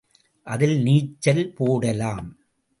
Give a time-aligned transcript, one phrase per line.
[0.47, 2.27] அதில் நீச்சல் போடலாம்.